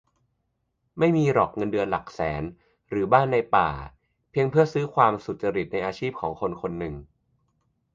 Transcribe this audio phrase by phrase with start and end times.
[0.99, 2.43] "ไม่มีหรอกเงินเดือนหลักแสน
[2.89, 3.69] หรือบ้านในป่า
[4.31, 6.95] เพียงเพื่อจะซื้อความสุจริตในอาชีพของคนคนหนึ่ง"